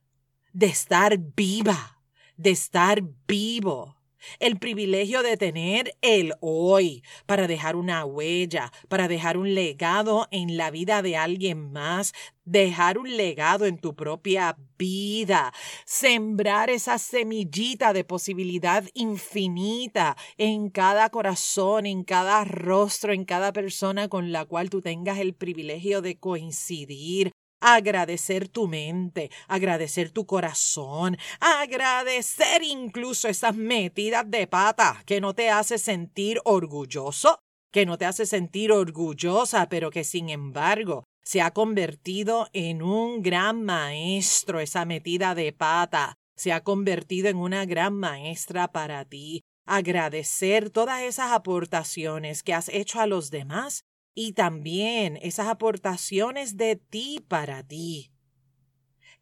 de 0.51 0.67
estar 0.67 1.17
viva, 1.17 2.01
de 2.37 2.51
estar 2.51 3.01
vivo 3.27 4.02
el 4.39 4.57
privilegio 4.57 5.23
de 5.23 5.37
tener 5.37 5.95
el 6.01 6.33
hoy 6.41 7.03
para 7.25 7.47
dejar 7.47 7.75
una 7.75 8.05
huella, 8.05 8.71
para 8.87 9.07
dejar 9.07 9.37
un 9.37 9.53
legado 9.53 10.27
en 10.31 10.57
la 10.57 10.71
vida 10.71 11.01
de 11.01 11.17
alguien 11.17 11.71
más, 11.71 12.13
dejar 12.45 12.97
un 12.97 13.15
legado 13.15 13.65
en 13.65 13.77
tu 13.77 13.95
propia 13.95 14.57
vida, 14.77 15.53
sembrar 15.85 16.69
esa 16.69 16.97
semillita 16.97 17.93
de 17.93 18.03
posibilidad 18.03 18.83
infinita 18.93 20.17
en 20.37 20.69
cada 20.69 21.09
corazón, 21.09 21.85
en 21.85 22.03
cada 22.03 22.43
rostro, 22.43 23.13
en 23.13 23.25
cada 23.25 23.53
persona 23.53 24.09
con 24.09 24.31
la 24.31 24.45
cual 24.45 24.69
tú 24.69 24.81
tengas 24.81 25.19
el 25.19 25.33
privilegio 25.33 26.01
de 26.01 26.17
coincidir, 26.17 27.32
agradecer 27.63 28.49
tu 28.49 28.67
mente, 28.67 29.31
agradecer 29.47 30.11
tu 30.11 30.25
corazón, 30.25 31.17
agradecer 31.39 32.61
incluso 32.61 33.29
esas 33.29 33.55
metidas 33.55 34.29
de 34.29 34.47
pata 34.47 35.01
que 35.05 35.21
no 35.21 35.33
te 35.33 35.49
hace 35.49 35.77
sentir 35.77 36.41
orgulloso, 36.43 37.39
que 37.71 37.85
no 37.85 37.97
te 37.97 38.05
hace 38.05 38.25
sentir 38.25 38.71
orgullosa, 38.71 39.69
pero 39.69 39.91
que 39.91 40.03
sin 40.03 40.29
embargo 40.29 41.05
se 41.23 41.41
ha 41.41 41.51
convertido 41.51 42.49
en 42.51 42.81
un 42.81 43.21
gran 43.21 43.63
maestro 43.63 44.59
esa 44.59 44.83
metida 44.83 45.33
de 45.33 45.53
pata, 45.53 46.15
se 46.35 46.51
ha 46.51 46.63
convertido 46.63 47.29
en 47.29 47.37
una 47.37 47.65
gran 47.65 47.93
maestra 47.93 48.67
para 48.71 49.05
ti. 49.05 49.41
Agradecer 49.65 50.69
todas 50.69 51.03
esas 51.03 51.31
aportaciones 51.31 52.43
que 52.43 52.53
has 52.53 52.67
hecho 52.67 52.99
a 52.99 53.07
los 53.07 53.31
demás 53.31 53.85
y 54.15 54.33
también 54.33 55.17
esas 55.21 55.47
aportaciones 55.47 56.57
de 56.57 56.75
ti 56.75 57.23
para 57.27 57.63
ti. 57.63 58.11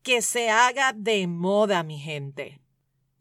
Que 0.03 0.21
se 0.21 0.50
haga 0.50 0.93
de 0.93 1.27
moda, 1.27 1.83
mi 1.83 2.00
gente, 2.00 2.60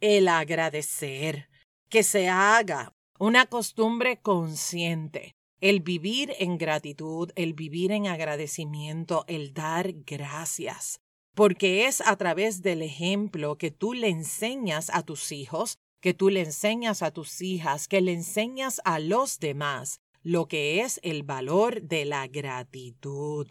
el 0.00 0.28
agradecer, 0.28 1.48
que 1.88 2.02
se 2.02 2.28
haga 2.28 2.94
una 3.18 3.46
costumbre 3.46 4.18
consciente, 4.20 5.34
el 5.60 5.80
vivir 5.80 6.32
en 6.38 6.56
gratitud, 6.56 7.30
el 7.36 7.52
vivir 7.52 7.92
en 7.92 8.06
agradecimiento, 8.06 9.24
el 9.28 9.52
dar 9.52 9.92
gracias, 10.06 11.00
porque 11.34 11.86
es 11.86 12.00
a 12.00 12.16
través 12.16 12.62
del 12.62 12.80
ejemplo 12.80 13.58
que 13.58 13.70
tú 13.70 13.92
le 13.92 14.08
enseñas 14.08 14.88
a 14.90 15.02
tus 15.02 15.32
hijos, 15.32 15.76
que 16.00 16.14
tú 16.14 16.30
le 16.30 16.40
enseñas 16.40 17.02
a 17.02 17.10
tus 17.10 17.42
hijas, 17.42 17.88
que 17.88 18.00
le 18.00 18.14
enseñas 18.14 18.80
a 18.84 18.98
los 19.00 19.38
demás 19.38 20.00
lo 20.22 20.48
que 20.48 20.82
es 20.82 21.00
el 21.02 21.22
valor 21.22 21.82
de 21.82 22.04
la 22.04 22.26
gratitud. 22.26 23.46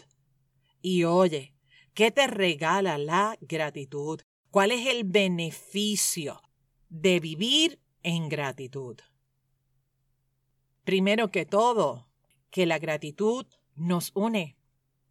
Y 0.82 1.04
oye, 1.04 1.56
¿qué 1.94 2.12
te 2.12 2.28
regala 2.28 2.98
la 2.98 3.38
gratitud? 3.42 4.22
¿Cuál 4.52 4.72
es 4.72 4.88
el 4.88 5.04
beneficio 5.04 6.42
de 6.90 7.20
vivir 7.20 7.80
en 8.04 8.30
gratitud? 8.30 9.00
Primero 10.84 11.30
que 11.32 11.46
todo, 11.46 12.08
que 12.50 12.66
la 12.66 12.80
gratitud 12.80 13.46
nos 13.76 14.12
une, 14.16 14.58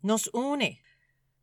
nos 0.02 0.30
une. 0.32 0.82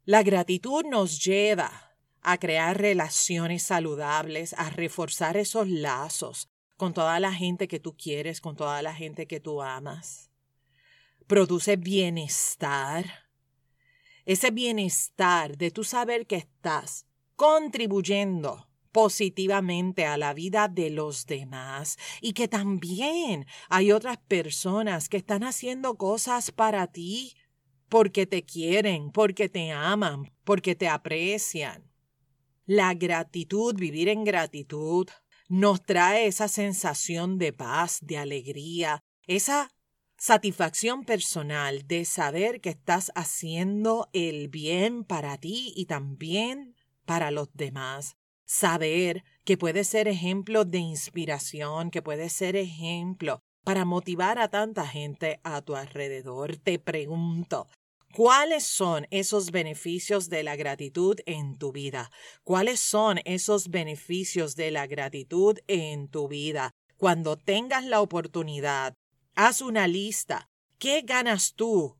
La 0.04 0.24
gratitud 0.24 0.86
nos 0.86 1.24
lleva 1.24 1.98
a 2.22 2.38
crear 2.38 2.80
relaciones 2.80 3.64
saludables, 3.64 4.54
a 4.54 4.70
reforzar 4.70 5.38
esos 5.38 5.68
lazos 5.68 6.50
con 6.78 6.94
toda 6.94 7.20
la 7.20 7.34
gente 7.34 7.68
que 7.68 7.80
tú 7.80 7.96
quieres, 7.96 8.42
con 8.42 8.56
toda 8.56 8.82
la 8.82 8.94
gente 8.94 9.28
que 9.28 9.40
tú 9.40 9.62
amas. 9.62 10.30
Produce 11.28 11.76
bienestar. 11.78 13.06
Ese 14.26 14.52
bienestar 14.52 15.58
de 15.58 15.72
tú 15.72 15.84
saber 15.84 16.26
que 16.28 16.38
estás 16.38 17.06
contribuyendo 17.36 18.68
positivamente 18.92 20.06
a 20.06 20.18
la 20.18 20.34
vida 20.34 20.70
de 20.70 20.90
los 20.90 21.26
demás 21.26 21.98
y 22.22 22.32
que 22.32 22.48
también 22.48 23.46
hay 23.68 23.92
otras 23.92 24.18
personas 24.18 25.10
que 25.10 25.18
están 25.18 25.44
haciendo 25.44 25.96
cosas 25.96 26.52
para 26.52 26.88
ti 26.88 27.36
porque 27.90 28.26
te 28.26 28.46
quieren, 28.46 29.12
porque 29.12 29.50
te 29.50 29.72
aman, 29.72 30.32
porque 30.44 30.76
te 30.76 30.88
aprecian. 30.88 31.92
La 32.66 32.94
gratitud, 32.94 33.76
vivir 33.76 34.08
en 34.08 34.24
gratitud, 34.24 35.08
nos 35.48 35.84
trae 35.84 36.28
esa 36.28 36.48
sensación 36.48 37.38
de 37.38 37.54
paz, 37.54 38.00
de 38.02 38.18
alegría, 38.18 39.04
esa 39.28 39.70
satisfacción 40.18 41.04
personal 41.04 41.88
de 41.88 42.06
saber 42.06 42.62
que 42.62 42.70
estás 42.70 43.12
haciendo 43.16 44.10
el 44.14 44.48
bien 44.48 45.04
para 45.04 45.38
ti 45.38 45.74
y 45.76 45.86
también 45.86 46.76
para 47.06 47.32
los 47.32 47.50
demás. 47.54 48.16
Saber 48.46 49.24
que 49.44 49.58
puede 49.58 49.84
ser 49.84 50.08
ejemplo 50.08 50.66
de 50.66 50.80
inspiración, 50.80 51.92
que 51.92 52.02
puede 52.02 52.30
ser 52.30 52.56
ejemplo 52.56 53.42
para 53.64 53.86
motivar 53.86 54.40
a 54.40 54.50
tanta 54.50 54.88
gente 54.88 55.40
a 55.44 55.62
tu 55.62 55.76
alrededor. 55.76 56.58
Te 56.58 56.80
pregunto, 56.80 57.68
¿Cuáles 58.16 58.64
son 58.64 59.08
esos 59.12 59.52
beneficios 59.52 60.30
de 60.30 60.42
la 60.42 60.56
gratitud 60.56 61.20
en 61.26 61.58
tu 61.58 61.74
vida? 61.74 62.10
¿Cuáles 62.46 62.80
son 62.80 63.20
esos 63.26 63.68
beneficios 63.68 64.56
de 64.56 64.72
la 64.72 64.88
gratitud 64.88 65.58
en 65.68 66.08
tu 66.08 66.30
vida? 66.30 66.72
Cuando 66.96 67.36
tengas 67.36 67.84
la 67.84 68.00
oportunidad, 68.00 68.94
haz 69.36 69.60
una 69.60 69.90
lista. 69.90 70.48
¿Qué 70.80 71.02
ganas 71.02 71.56
tú 71.56 71.98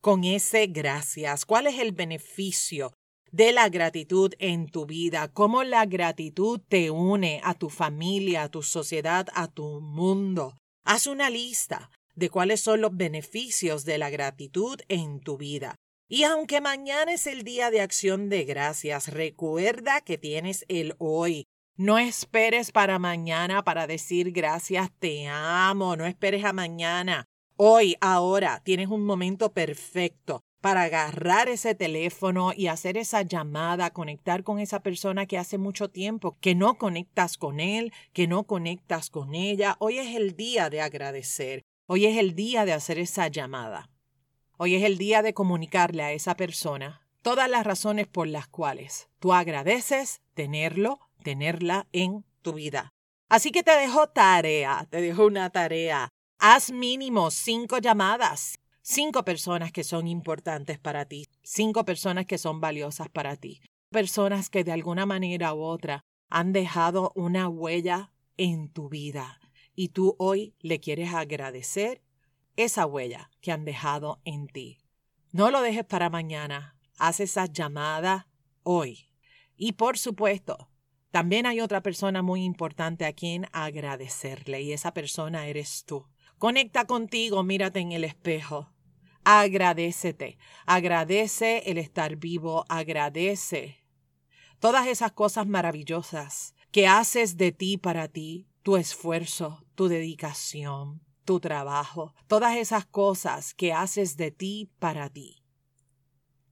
con 0.00 0.24
ese 0.24 0.68
gracias? 0.68 1.44
¿Cuál 1.44 1.66
es 1.66 1.78
el 1.78 1.92
beneficio 1.92 2.94
de 3.30 3.52
la 3.52 3.68
gratitud 3.68 4.32
en 4.38 4.70
tu 4.70 4.86
vida? 4.86 5.28
¿Cómo 5.28 5.64
la 5.64 5.84
gratitud 5.84 6.62
te 6.66 6.90
une 6.90 7.42
a 7.44 7.52
tu 7.52 7.68
familia, 7.68 8.44
a 8.44 8.48
tu 8.48 8.62
sociedad, 8.62 9.26
a 9.34 9.48
tu 9.48 9.82
mundo? 9.82 10.56
Haz 10.82 11.06
una 11.06 11.28
lista 11.28 11.90
de 12.18 12.30
cuáles 12.30 12.60
son 12.60 12.80
los 12.80 12.96
beneficios 12.96 13.84
de 13.84 13.98
la 13.98 14.10
gratitud 14.10 14.80
en 14.88 15.20
tu 15.20 15.36
vida. 15.36 15.76
Y 16.08 16.24
aunque 16.24 16.60
mañana 16.60 17.12
es 17.12 17.26
el 17.26 17.44
día 17.44 17.70
de 17.70 17.80
acción 17.80 18.28
de 18.28 18.44
gracias, 18.44 19.08
recuerda 19.08 20.00
que 20.00 20.18
tienes 20.18 20.64
el 20.68 20.94
hoy. 20.98 21.46
No 21.76 21.98
esperes 21.98 22.72
para 22.72 22.98
mañana 22.98 23.62
para 23.62 23.86
decir 23.86 24.32
gracias, 24.32 24.90
te 24.98 25.28
amo, 25.28 25.96
no 25.96 26.06
esperes 26.06 26.44
a 26.44 26.52
mañana. 26.52 27.26
Hoy, 27.56 27.96
ahora, 28.00 28.62
tienes 28.64 28.88
un 28.88 29.04
momento 29.04 29.52
perfecto 29.52 30.40
para 30.60 30.82
agarrar 30.82 31.48
ese 31.48 31.74
teléfono 31.74 32.52
y 32.56 32.66
hacer 32.66 32.96
esa 32.96 33.22
llamada, 33.22 33.92
conectar 33.92 34.42
con 34.42 34.58
esa 34.58 34.80
persona 34.80 35.26
que 35.26 35.38
hace 35.38 35.58
mucho 35.58 35.88
tiempo 35.88 36.36
que 36.40 36.54
no 36.54 36.78
conectas 36.78 37.36
con 37.36 37.60
él, 37.60 37.92
que 38.12 38.26
no 38.26 38.44
conectas 38.44 39.10
con 39.10 39.34
ella. 39.34 39.76
Hoy 39.78 39.98
es 39.98 40.16
el 40.16 40.36
día 40.36 40.70
de 40.70 40.80
agradecer. 40.80 41.64
Hoy 41.90 42.04
es 42.04 42.18
el 42.18 42.34
día 42.34 42.66
de 42.66 42.74
hacer 42.74 42.98
esa 42.98 43.28
llamada. 43.28 43.88
Hoy 44.58 44.74
es 44.74 44.84
el 44.84 44.98
día 44.98 45.22
de 45.22 45.32
comunicarle 45.32 46.02
a 46.02 46.12
esa 46.12 46.36
persona 46.36 47.00
todas 47.22 47.48
las 47.48 47.64
razones 47.64 48.06
por 48.06 48.28
las 48.28 48.46
cuales 48.46 49.08
tú 49.20 49.32
agradeces 49.32 50.20
tenerlo, 50.34 51.00
tenerla 51.22 51.86
en 51.92 52.26
tu 52.42 52.52
vida. 52.52 52.92
Así 53.30 53.52
que 53.52 53.62
te 53.62 53.70
dejo 53.70 54.06
tarea, 54.06 54.86
te 54.90 55.00
dejo 55.00 55.24
una 55.24 55.48
tarea. 55.48 56.10
Haz 56.38 56.70
mínimo 56.70 57.30
cinco 57.30 57.78
llamadas, 57.78 58.58
cinco 58.82 59.24
personas 59.24 59.72
que 59.72 59.82
son 59.82 60.08
importantes 60.08 60.78
para 60.78 61.06
ti, 61.06 61.26
cinco 61.42 61.86
personas 61.86 62.26
que 62.26 62.36
son 62.36 62.60
valiosas 62.60 63.08
para 63.08 63.34
ti, 63.36 63.62
personas 63.90 64.50
que 64.50 64.62
de 64.62 64.72
alguna 64.72 65.06
manera 65.06 65.54
u 65.54 65.62
otra 65.62 66.04
han 66.28 66.52
dejado 66.52 67.12
una 67.14 67.48
huella 67.48 68.12
en 68.36 68.68
tu 68.68 68.90
vida 68.90 69.40
y 69.80 69.90
tú 69.90 70.16
hoy 70.18 70.56
le 70.58 70.80
quieres 70.80 71.14
agradecer 71.14 72.02
esa 72.56 72.84
huella 72.84 73.30
que 73.40 73.52
han 73.52 73.64
dejado 73.64 74.20
en 74.24 74.48
ti. 74.48 74.78
No 75.30 75.52
lo 75.52 75.62
dejes 75.62 75.84
para 75.84 76.10
mañana, 76.10 76.76
haz 76.98 77.20
esa 77.20 77.46
llamada 77.46 78.26
hoy. 78.64 79.08
Y 79.56 79.74
por 79.74 79.96
supuesto, 79.96 80.68
también 81.12 81.46
hay 81.46 81.60
otra 81.60 81.80
persona 81.80 82.22
muy 82.22 82.42
importante 82.42 83.06
a 83.06 83.12
quien 83.12 83.46
agradecerle 83.52 84.62
y 84.62 84.72
esa 84.72 84.92
persona 84.92 85.46
eres 85.46 85.84
tú. 85.84 86.08
Conecta 86.38 86.84
contigo, 86.84 87.44
mírate 87.44 87.78
en 87.78 87.92
el 87.92 88.02
espejo. 88.02 88.72
Agradecete, 89.22 90.38
agradece 90.66 91.70
el 91.70 91.78
estar 91.78 92.16
vivo, 92.16 92.64
agradece 92.68 93.84
todas 94.58 94.88
esas 94.88 95.12
cosas 95.12 95.46
maravillosas 95.46 96.56
que 96.72 96.88
haces 96.88 97.36
de 97.36 97.52
ti 97.52 97.78
para 97.78 98.08
ti, 98.08 98.48
tu 98.64 98.76
esfuerzo, 98.76 99.67
tu 99.78 99.86
dedicación, 99.86 101.00
tu 101.24 101.38
trabajo, 101.38 102.12
todas 102.26 102.56
esas 102.56 102.84
cosas 102.84 103.54
que 103.54 103.72
haces 103.72 104.16
de 104.16 104.32
ti 104.32 104.72
para 104.80 105.08
ti. 105.08 105.44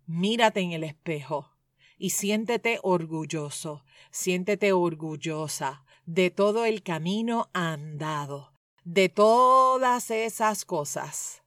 Mírate 0.07 0.61
en 0.61 0.71
el 0.71 0.85
espejo 0.85 1.51
y 1.99 2.11
siéntete 2.11 2.79
orgulloso, 2.85 3.85
siéntete 4.13 4.73
orgullosa 4.73 5.85
de 6.05 6.31
todo 6.31 6.67
el 6.67 6.85
camino 6.85 7.51
andado, 7.53 8.53
de 8.85 9.09
todas 9.09 10.13
esas 10.13 10.65
cosas 10.65 11.43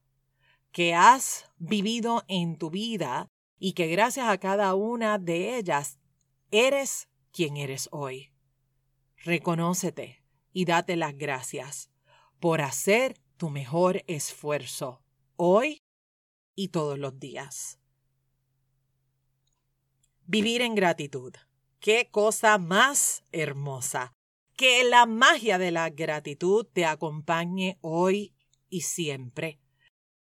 que 0.74 0.94
has 0.94 1.50
vivido 1.60 2.26
en 2.28 2.58
tu 2.58 2.72
vida 2.72 3.30
y 3.58 3.72
que 3.72 3.88
gracias 3.88 4.28
a 4.28 4.38
cada 4.38 4.76
una 4.76 5.18
de 5.18 5.56
ellas 5.56 5.98
eres 6.52 7.08
quien 7.32 7.56
eres 7.56 7.88
hoy. 7.94 8.34
Reconócete, 9.24 10.19
y 10.60 10.66
date 10.66 10.98
las 10.98 11.18
gracias 11.18 11.90
por 12.42 12.60
hacer 12.60 13.18
tu 13.38 13.50
mejor 13.50 14.04
esfuerzo 14.08 15.02
hoy 15.38 15.84
y 16.54 16.68
todos 16.68 17.00
los 17.00 17.18
días. 17.18 17.80
Vivir 20.26 20.62
en 20.62 20.76
gratitud. 20.76 21.34
Qué 21.80 22.10
cosa 22.12 22.58
más 22.58 23.24
hermosa. 23.32 24.12
Que 24.58 24.84
la 24.84 25.06
magia 25.06 25.58
de 25.58 25.72
la 25.72 25.90
gratitud 25.92 26.68
te 26.74 26.84
acompañe 26.84 27.78
hoy 27.80 28.36
y 28.68 28.82
siempre. 28.82 29.62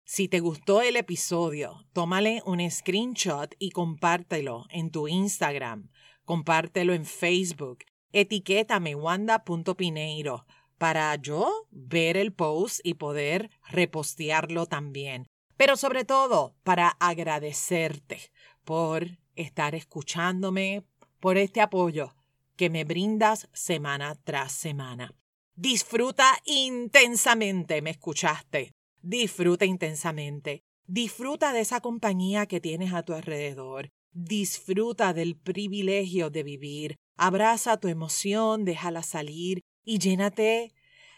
Si 0.06 0.28
te 0.28 0.40
gustó 0.40 0.84
el 0.84 0.98
episodio, 0.98 1.88
tómale 1.94 2.44
un 2.46 2.60
screenshot 2.70 3.56
y 3.58 3.72
compártelo 3.72 4.68
en 4.70 4.92
tu 4.92 5.08
Instagram, 5.08 5.90
compártelo 6.26 6.94
en 6.94 7.06
Facebook 7.06 7.80
etiquétame 8.12 8.96
wanda.pineiro 8.96 10.46
para 10.78 11.16
yo 11.16 11.68
ver 11.72 12.18
el 12.18 12.34
post 12.34 12.80
y 12.84 12.96
poder 12.96 13.50
repostearlo 13.70 14.66
también. 14.66 15.28
Pero 15.56 15.76
sobre 15.76 16.06
todo 16.06 16.56
para 16.64 16.90
agradecerte 17.00 18.32
por 18.64 19.18
estar 19.36 19.76
escuchándome, 19.76 20.84
por 21.20 21.38
este 21.38 21.62
apoyo 21.62 22.16
que 22.56 22.70
me 22.70 22.84
brindas 22.84 23.50
semana 23.54 24.16
tras 24.24 24.52
semana. 24.52 25.14
Disfruta 25.56 26.38
intensamente, 26.46 27.82
me 27.82 27.92
escuchaste. 27.92 28.72
Disfruta 29.02 29.66
intensamente. 29.66 30.62
Disfruta 30.86 31.54
de 31.54 31.62
esa 31.62 31.82
compañía 31.82 32.46
que 32.46 32.60
tienes 32.60 32.94
a 32.94 33.04
tu 33.04 33.14
alrededor. 33.14 33.90
Disfruta 34.12 35.14
del 35.14 35.36
privilegio 35.36 36.30
de 36.30 36.44
vivir 36.44 36.96
Abraza 37.18 37.78
tu 37.78 37.88
emoción, 37.88 38.64
déjala 38.64 39.02
salir 39.02 39.64
y 39.84 39.98
llénate 39.98 40.72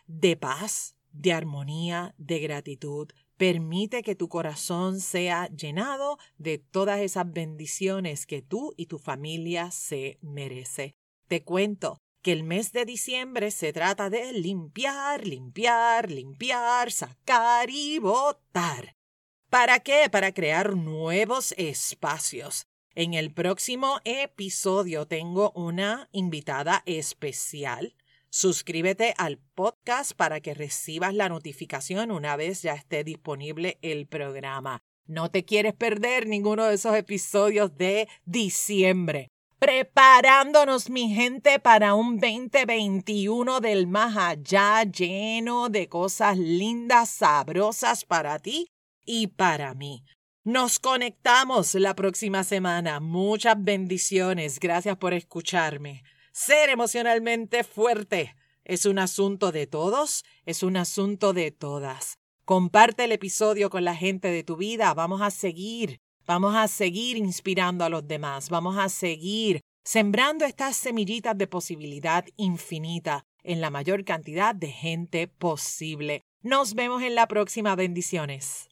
de 0.07 0.37
paz, 0.37 0.95
de 1.11 1.33
armonía, 1.33 2.15
de 2.17 2.39
gratitud. 2.39 3.09
Permite 3.35 4.01
que 4.01 4.15
tu 4.15 4.29
corazón 4.29 5.01
sea 5.01 5.47
llenado 5.47 6.17
de 6.37 6.57
todas 6.57 7.01
esas 7.01 7.29
bendiciones 7.29 8.25
que 8.25 8.41
tú 8.41 8.73
y 8.77 8.85
tu 8.85 8.97
familia 8.97 9.71
se 9.71 10.17
merece. 10.21 10.95
Te 11.27 11.43
cuento 11.43 11.97
que 12.21 12.31
el 12.31 12.43
mes 12.43 12.71
de 12.71 12.85
diciembre 12.85 13.51
se 13.51 13.73
trata 13.73 14.09
de 14.09 14.31
limpiar, 14.31 15.27
limpiar, 15.27 16.09
limpiar, 16.09 16.91
sacar 16.91 17.69
y 17.69 17.99
botar. 17.99 18.95
¿Para 19.49 19.79
qué? 19.79 20.09
Para 20.09 20.33
crear 20.33 20.75
nuevos 20.75 21.53
espacios 21.57 22.68
en 22.95 23.13
el 23.13 23.33
próximo 23.33 23.99
episodio 24.05 25.05
tengo 25.05 25.51
una 25.55 26.09
invitada 26.11 26.83
especial. 26.85 27.95
Suscríbete 28.29 29.13
al 29.17 29.37
podcast 29.37 30.13
para 30.13 30.39
que 30.39 30.53
recibas 30.53 31.13
la 31.13 31.29
notificación 31.29 32.11
una 32.11 32.35
vez 32.35 32.61
ya 32.61 32.73
esté 32.73 33.03
disponible 33.03 33.79
el 33.81 34.07
programa. 34.07 34.81
No 35.05 35.31
te 35.31 35.43
quieres 35.43 35.73
perder 35.73 36.27
ninguno 36.27 36.65
de 36.65 36.75
esos 36.75 36.95
episodios 36.95 37.75
de 37.77 38.07
diciembre. 38.25 39.29
Preparándonos, 39.57 40.89
mi 40.89 41.13
gente, 41.13 41.59
para 41.59 41.95
un 41.95 42.19
2021 42.19 43.59
del 43.59 43.87
más 43.87 44.15
allá 44.15 44.83
lleno 44.83 45.69
de 45.69 45.89
cosas 45.89 46.37
lindas, 46.37 47.09
sabrosas 47.09 48.05
para 48.05 48.39
ti 48.39 48.69
y 49.03 49.27
para 49.27 49.73
mí. 49.73 50.03
Nos 50.49 50.79
conectamos 50.79 51.75
la 51.75 51.95
próxima 51.95 52.43
semana. 52.43 52.99
Muchas 52.99 53.53
bendiciones. 53.63 54.59
Gracias 54.59 54.97
por 54.97 55.13
escucharme. 55.13 56.01
Ser 56.31 56.71
emocionalmente 56.71 57.63
fuerte 57.63 58.35
es 58.63 58.87
un 58.87 58.97
asunto 58.97 59.51
de 59.51 59.67
todos, 59.67 60.25
es 60.47 60.63
un 60.63 60.75
asunto 60.75 61.33
de 61.33 61.51
todas. 61.51 62.17
Comparte 62.45 63.03
el 63.03 63.11
episodio 63.11 63.69
con 63.69 63.83
la 63.83 63.95
gente 63.95 64.29
de 64.29 64.43
tu 64.43 64.57
vida. 64.57 64.91
Vamos 64.95 65.21
a 65.21 65.29
seguir, 65.29 65.99
vamos 66.25 66.55
a 66.55 66.67
seguir 66.67 67.17
inspirando 67.17 67.85
a 67.85 67.89
los 67.89 68.07
demás. 68.07 68.49
Vamos 68.49 68.75
a 68.79 68.89
seguir 68.89 69.61
sembrando 69.83 70.45
estas 70.45 70.75
semillitas 70.75 71.37
de 71.37 71.45
posibilidad 71.45 72.25
infinita 72.37 73.23
en 73.43 73.61
la 73.61 73.69
mayor 73.69 74.03
cantidad 74.03 74.55
de 74.55 74.71
gente 74.71 75.27
posible. 75.27 76.23
Nos 76.41 76.73
vemos 76.73 77.03
en 77.03 77.13
la 77.13 77.27
próxima. 77.27 77.75
Bendiciones. 77.75 78.68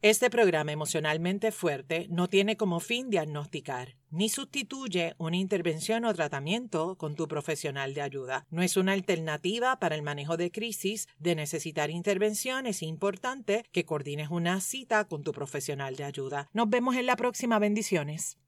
Este 0.00 0.30
programa 0.30 0.70
emocionalmente 0.70 1.50
fuerte 1.50 2.06
no 2.08 2.28
tiene 2.28 2.56
como 2.56 2.78
fin 2.78 3.10
diagnosticar, 3.10 3.96
ni 4.10 4.28
sustituye 4.28 5.16
una 5.18 5.38
intervención 5.38 6.04
o 6.04 6.14
tratamiento 6.14 6.96
con 6.96 7.16
tu 7.16 7.26
profesional 7.26 7.94
de 7.94 8.02
ayuda. 8.02 8.46
No 8.48 8.62
es 8.62 8.76
una 8.76 8.92
alternativa 8.92 9.80
para 9.80 9.96
el 9.96 10.02
manejo 10.02 10.36
de 10.36 10.52
crisis. 10.52 11.08
De 11.18 11.34
necesitar 11.34 11.90
intervención 11.90 12.66
es 12.66 12.84
importante 12.84 13.64
que 13.72 13.84
coordines 13.84 14.30
una 14.30 14.60
cita 14.60 15.04
con 15.06 15.24
tu 15.24 15.32
profesional 15.32 15.96
de 15.96 16.04
ayuda. 16.04 16.48
Nos 16.52 16.70
vemos 16.70 16.94
en 16.94 17.06
la 17.06 17.16
próxima. 17.16 17.58
Bendiciones. 17.58 18.38